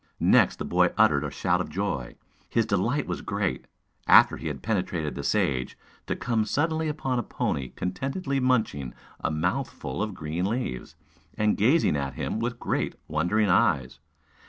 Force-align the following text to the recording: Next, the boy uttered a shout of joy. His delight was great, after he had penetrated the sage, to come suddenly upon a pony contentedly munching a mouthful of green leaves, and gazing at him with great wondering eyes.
Next, 0.19 0.57
the 0.57 0.65
boy 0.65 0.89
uttered 0.97 1.23
a 1.23 1.29
shout 1.29 1.61
of 1.61 1.69
joy. 1.69 2.15
His 2.49 2.65
delight 2.65 3.05
was 3.05 3.21
great, 3.21 3.67
after 4.07 4.37
he 4.37 4.47
had 4.47 4.63
penetrated 4.63 5.13
the 5.13 5.23
sage, 5.23 5.77
to 6.07 6.15
come 6.15 6.43
suddenly 6.43 6.87
upon 6.87 7.19
a 7.19 7.21
pony 7.21 7.69
contentedly 7.69 8.39
munching 8.39 8.95
a 9.19 9.29
mouthful 9.29 10.01
of 10.01 10.15
green 10.15 10.45
leaves, 10.45 10.95
and 11.37 11.55
gazing 11.55 11.95
at 11.95 12.15
him 12.15 12.39
with 12.39 12.59
great 12.59 12.95
wondering 13.07 13.47
eyes. 13.49 13.99